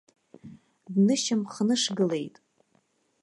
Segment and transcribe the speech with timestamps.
[0.93, 2.35] Днышьамхнышгылеит.